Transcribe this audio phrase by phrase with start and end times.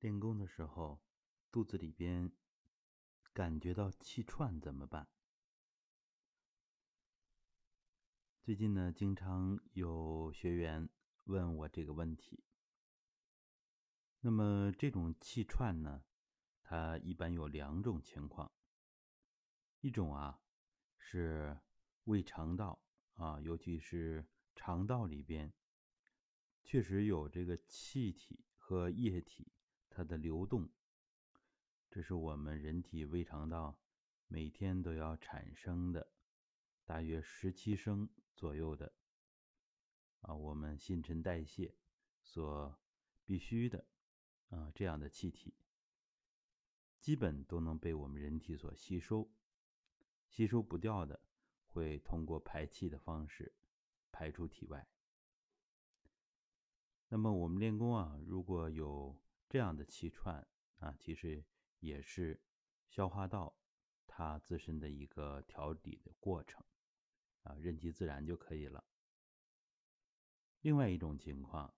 [0.00, 1.02] 练功的时候，
[1.50, 2.30] 肚子里边
[3.32, 5.08] 感觉到气串怎么办？
[8.40, 10.88] 最近呢，经常有学员
[11.24, 12.44] 问我这个问题。
[14.20, 16.04] 那么这种气串呢，
[16.62, 18.52] 它一般有两种情况。
[19.80, 20.40] 一种啊，
[20.96, 21.58] 是
[22.04, 22.80] 胃肠道
[23.14, 25.52] 啊，尤其是肠道里边，
[26.62, 29.50] 确实有这个气体和液体。
[29.98, 30.68] 它的流动，
[31.90, 33.76] 这是我们人体胃肠道
[34.28, 36.12] 每天都要产生的，
[36.84, 38.92] 大约十七升左右的
[40.20, 41.74] 啊，我们新陈代谢
[42.22, 42.78] 所
[43.24, 43.86] 必须的
[44.50, 45.52] 啊这样的气体，
[47.00, 49.28] 基本都能被我们人体所吸收，
[50.28, 51.18] 吸收不掉的
[51.66, 53.52] 会通过排气的方式
[54.12, 54.86] 排出体外。
[57.08, 60.46] 那么我们练功啊，如果有这样的气串
[60.78, 61.44] 啊，其实
[61.80, 62.40] 也是
[62.88, 63.56] 消化道
[64.06, 66.62] 它自身的一个调理的过程
[67.42, 68.84] 啊，任其自然就可以了。
[70.60, 71.74] 另外一种情况，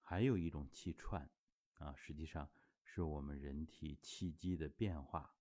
[0.00, 1.28] 还有一种气串
[1.74, 2.50] 啊，实际上
[2.82, 5.36] 是我们人体气机的变化。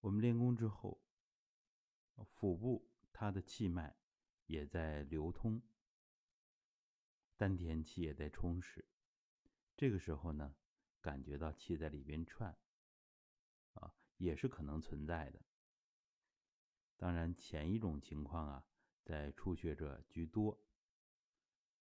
[0.00, 1.02] 我们练功之后，
[2.24, 3.96] 腹部它的气脉
[4.46, 5.60] 也在流通。
[7.38, 8.88] 丹田气也在充实，
[9.76, 10.56] 这个时候呢，
[11.02, 12.56] 感觉到气在里边串，
[13.74, 15.42] 啊，也是可能存在的。
[16.96, 18.66] 当然，前一种情况啊，
[19.04, 20.64] 在初学者居多，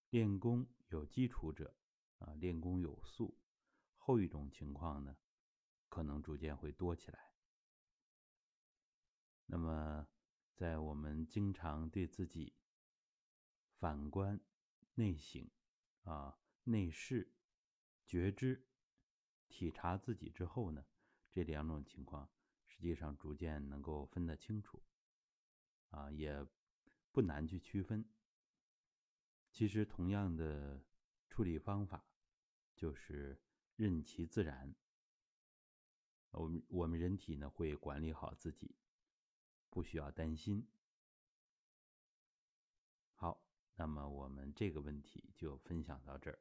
[0.09, 1.73] 练功有基础者
[2.17, 3.38] 啊，练功有素，
[3.95, 5.16] 后一种情况呢，
[5.88, 7.31] 可能逐渐会多起来。
[9.45, 10.06] 那么，
[10.53, 12.58] 在我们经常对自己
[13.80, 14.38] 反观。
[14.95, 15.49] 内省
[16.03, 17.31] 啊，内视、
[18.05, 18.67] 觉知、
[19.47, 20.85] 体察自己之后呢，
[21.31, 22.29] 这两种情况
[22.65, 24.83] 实际上逐渐能够分得清楚，
[25.89, 26.45] 啊，也
[27.11, 28.09] 不难去区分。
[29.52, 30.83] 其实，同样的
[31.30, 32.05] 处理方法
[32.75, 33.41] 就是
[33.75, 34.75] 任其自然。
[36.31, 38.75] 我们我们人体呢会管理好自己，
[39.70, 40.67] 不需要担心。
[43.75, 46.39] 那么我们这个问题就分享到这儿。